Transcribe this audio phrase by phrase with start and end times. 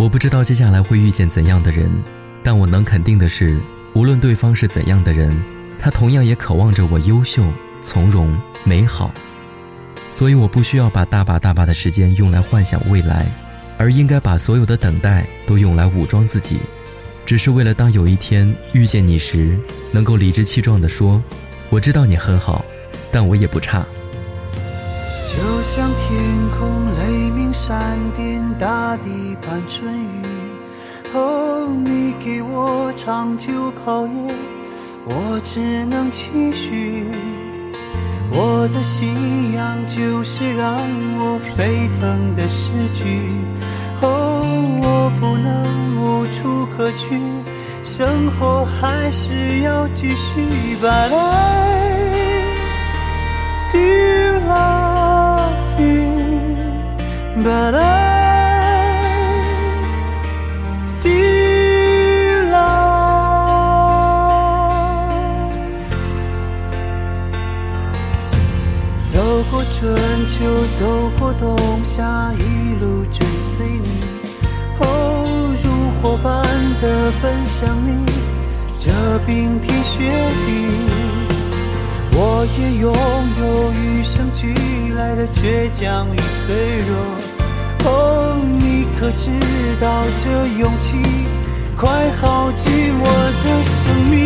[0.00, 1.90] 我不知道接下来会遇见怎样的人，
[2.42, 3.60] 但我能肯定的是，
[3.92, 5.38] 无论对方是怎样的人，
[5.78, 7.44] 他同样也渴望着我优秀、
[7.82, 8.34] 从容、
[8.64, 9.12] 美好。
[10.10, 13.26] 所以我不需要把大把大把的时间用来幻想未来，
[13.76, 16.56] 而应该把所有的等待都用来武装自己，
[17.26, 19.54] 只是为了当有一天遇见你时，
[19.92, 21.22] 能够理直气壮地说
[21.68, 22.64] ：“我知道你很好，
[23.12, 23.86] 但我也不差。”
[25.28, 26.18] 就像天
[26.58, 26.89] 空
[27.70, 30.26] 雷鸣闪电，大地盼春雨。
[31.14, 34.34] 哦，你给我长久考验，
[35.04, 37.06] 我只能期许。
[38.32, 40.80] 我的信仰就是让
[41.18, 43.30] 我沸腾的诗句。
[44.02, 44.42] 哦，
[44.82, 45.46] 我不能
[45.96, 47.20] 无处可去，
[47.84, 50.76] 生活还是要继续。
[50.80, 51.90] But I
[53.58, 54.09] still
[57.42, 57.80] But I
[60.86, 62.60] still love。
[69.10, 69.96] 走过春
[70.28, 70.38] 秋，
[70.78, 73.88] 走过冬夏，一路追随你，
[74.80, 74.84] 哦，
[75.64, 75.66] 如
[76.02, 76.44] 火般
[76.82, 78.04] 的奔向你，
[78.78, 78.90] 这
[79.26, 80.89] 冰天雪地，
[82.22, 82.92] 我也拥
[83.40, 84.52] 有与生俱
[84.92, 86.92] 来的倔强与脆弱。
[87.86, 89.30] 哦，你可知
[89.80, 90.98] 道这勇气
[91.78, 92.68] 快耗尽
[93.00, 93.06] 我
[93.42, 94.22] 的生命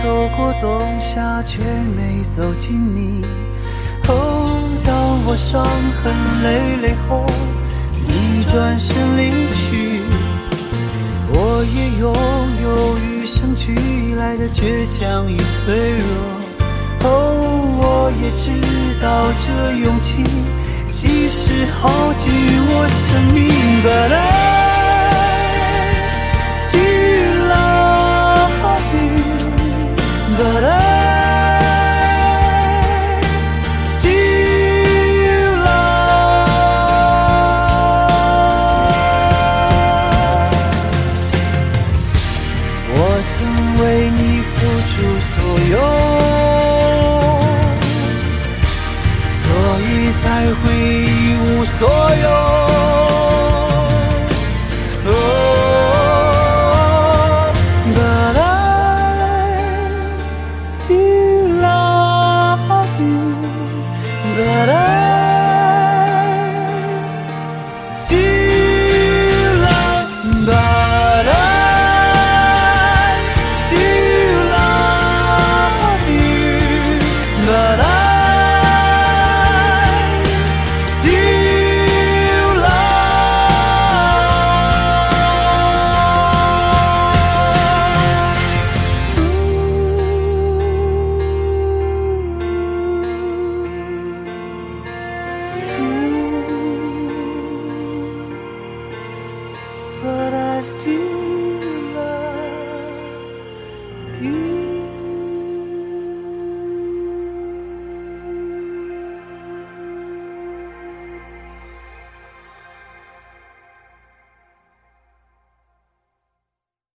[0.00, 1.60] 走过冬夏，却
[1.96, 3.24] 没走进你。
[4.06, 4.94] 哦，当
[5.26, 7.26] 我伤痕累累后，
[8.06, 10.02] 你转身离去，
[11.30, 12.14] 我也拥
[12.62, 16.06] 有与生俱来的倔强与脆弱。
[17.02, 17.10] 哦，
[17.80, 18.52] 我也知
[19.02, 20.22] 道这勇气，
[20.94, 22.30] 即使耗尽
[22.70, 23.48] 我生命
[23.82, 24.57] ，But I。
[44.90, 45.36] 出所
[45.70, 45.78] 有
[49.42, 49.44] 所
[49.80, 50.64] 以才会
[51.04, 51.88] 一无所
[52.22, 52.57] 有。